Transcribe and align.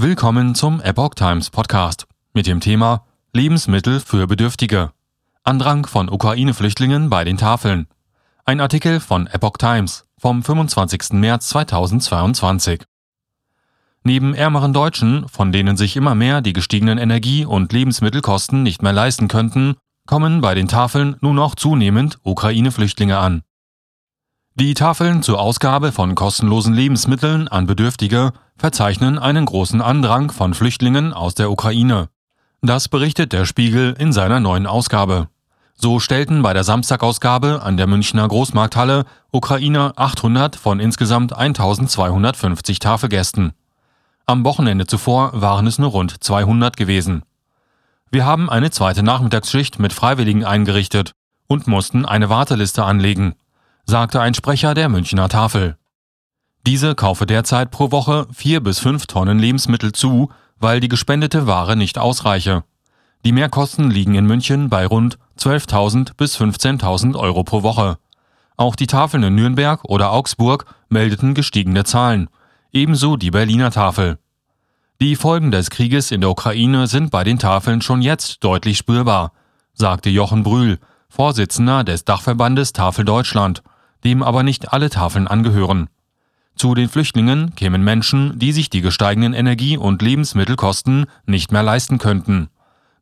Willkommen 0.00 0.54
zum 0.54 0.80
Epoch 0.80 1.14
Times 1.16 1.50
Podcast 1.50 2.06
mit 2.32 2.46
dem 2.46 2.60
Thema 2.60 3.04
Lebensmittel 3.32 3.98
für 3.98 4.28
Bedürftige. 4.28 4.92
Andrang 5.42 5.86
von 5.86 6.08
Ukraine-Flüchtlingen 6.08 7.10
bei 7.10 7.24
den 7.24 7.36
Tafeln. 7.36 7.88
Ein 8.44 8.60
Artikel 8.60 9.00
von 9.00 9.26
Epoch 9.26 9.56
Times 9.56 10.04
vom 10.16 10.44
25. 10.44 11.14
März 11.14 11.48
2022. 11.48 12.84
Neben 14.04 14.34
ärmeren 14.34 14.72
Deutschen, 14.72 15.28
von 15.28 15.50
denen 15.50 15.76
sich 15.76 15.96
immer 15.96 16.14
mehr 16.14 16.42
die 16.42 16.52
gestiegenen 16.52 16.98
Energie- 16.98 17.44
und 17.44 17.72
Lebensmittelkosten 17.72 18.62
nicht 18.62 18.82
mehr 18.82 18.92
leisten 18.92 19.26
könnten, 19.26 19.74
kommen 20.06 20.40
bei 20.40 20.54
den 20.54 20.68
Tafeln 20.68 21.16
nun 21.22 21.40
auch 21.40 21.56
zunehmend 21.56 22.20
Ukraine-Flüchtlinge 22.22 23.18
an. 23.18 23.42
Die 24.54 24.74
Tafeln 24.74 25.24
zur 25.24 25.40
Ausgabe 25.40 25.90
von 25.90 26.14
kostenlosen 26.14 26.72
Lebensmitteln 26.72 27.48
an 27.48 27.66
Bedürftige 27.66 28.32
verzeichnen 28.58 29.18
einen 29.18 29.46
großen 29.46 29.80
Andrang 29.80 30.30
von 30.30 30.52
Flüchtlingen 30.52 31.12
aus 31.12 31.34
der 31.34 31.50
Ukraine. 31.50 32.08
Das 32.60 32.88
berichtet 32.88 33.32
der 33.32 33.46
Spiegel 33.46 33.94
in 33.98 34.12
seiner 34.12 34.40
neuen 34.40 34.66
Ausgabe. 34.66 35.28
So 35.74 36.00
stellten 36.00 36.42
bei 36.42 36.52
der 36.52 36.64
Samstagausgabe 36.64 37.62
an 37.62 37.76
der 37.76 37.86
Münchner 37.86 38.26
Großmarkthalle 38.26 39.04
Ukrainer 39.30 39.92
800 39.94 40.56
von 40.56 40.80
insgesamt 40.80 41.32
1250 41.32 42.80
Tafelgästen. 42.80 43.52
Am 44.26 44.44
Wochenende 44.44 44.86
zuvor 44.86 45.40
waren 45.40 45.68
es 45.68 45.78
nur 45.78 45.90
rund 45.90 46.22
200 46.22 46.76
gewesen. 46.76 47.22
Wir 48.10 48.26
haben 48.26 48.50
eine 48.50 48.72
zweite 48.72 49.04
Nachmittagsschicht 49.04 49.78
mit 49.78 49.92
Freiwilligen 49.92 50.44
eingerichtet 50.44 51.12
und 51.46 51.68
mussten 51.68 52.04
eine 52.04 52.28
Warteliste 52.28 52.84
anlegen, 52.84 53.34
sagte 53.86 54.20
ein 54.20 54.34
Sprecher 54.34 54.74
der 54.74 54.88
Münchner 54.88 55.28
Tafel. 55.28 55.76
Diese 56.68 56.94
kaufe 56.94 57.24
derzeit 57.24 57.70
pro 57.70 57.92
Woche 57.92 58.26
vier 58.30 58.62
bis 58.62 58.78
fünf 58.78 59.06
Tonnen 59.06 59.38
Lebensmittel 59.38 59.92
zu, 59.92 60.28
weil 60.58 60.80
die 60.80 60.90
gespendete 60.90 61.46
Ware 61.46 61.76
nicht 61.76 61.96
ausreiche. 61.96 62.62
Die 63.24 63.32
Mehrkosten 63.32 63.90
liegen 63.90 64.14
in 64.14 64.26
München 64.26 64.68
bei 64.68 64.84
rund 64.84 65.18
12.000 65.38 66.10
bis 66.18 66.38
15.000 66.38 67.16
Euro 67.18 67.42
pro 67.42 67.62
Woche. 67.62 67.96
Auch 68.58 68.76
die 68.76 68.86
Tafeln 68.86 69.22
in 69.22 69.34
Nürnberg 69.34 69.82
oder 69.84 70.12
Augsburg 70.12 70.66
meldeten 70.90 71.32
gestiegene 71.32 71.84
Zahlen, 71.84 72.28
ebenso 72.70 73.16
die 73.16 73.30
Berliner 73.30 73.70
Tafel. 73.70 74.18
Die 75.00 75.16
Folgen 75.16 75.50
des 75.50 75.70
Krieges 75.70 76.10
in 76.10 76.20
der 76.20 76.28
Ukraine 76.28 76.86
sind 76.86 77.10
bei 77.10 77.24
den 77.24 77.38
Tafeln 77.38 77.80
schon 77.80 78.02
jetzt 78.02 78.44
deutlich 78.44 78.76
spürbar, 78.76 79.32
sagte 79.72 80.10
Jochen 80.10 80.42
Brühl, 80.42 80.80
Vorsitzender 81.08 81.82
des 81.82 82.04
Dachverbandes 82.04 82.74
Tafel 82.74 83.06
Deutschland 83.06 83.62
dem 84.04 84.22
aber 84.22 84.42
nicht 84.42 84.72
alle 84.72 84.90
Tafeln 84.90 85.26
angehören. 85.26 85.88
Zu 86.58 86.74
den 86.74 86.88
Flüchtlingen 86.88 87.54
kämen 87.54 87.84
Menschen, 87.84 88.36
die 88.36 88.50
sich 88.50 88.68
die 88.68 88.80
gesteigenden 88.80 89.32
Energie- 89.32 89.76
und 89.76 90.02
Lebensmittelkosten 90.02 91.06
nicht 91.24 91.52
mehr 91.52 91.62
leisten 91.62 91.98
könnten. 91.98 92.48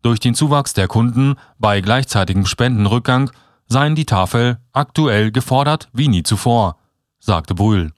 Durch 0.02 0.20
den 0.20 0.34
Zuwachs 0.34 0.74
der 0.74 0.88
Kunden 0.88 1.36
bei 1.58 1.80
gleichzeitigem 1.80 2.44
Spendenrückgang 2.44 3.30
seien 3.66 3.94
die 3.94 4.04
Tafel 4.04 4.58
aktuell 4.74 5.30
gefordert 5.32 5.88
wie 5.94 6.08
nie 6.08 6.22
zuvor, 6.22 6.76
sagte 7.18 7.54
Brühl. 7.54 7.92